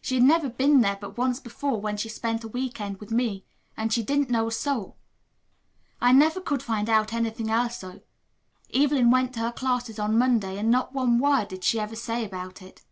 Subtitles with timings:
[0.00, 3.44] She'd never been there but once before when she spent a week end with me,
[3.76, 4.96] and she didn't know a soul.
[6.00, 8.00] I never could find out anything else, though.
[8.74, 12.24] Evelyn went to her classes on Monday, and not one word did she ever say
[12.24, 12.82] about it.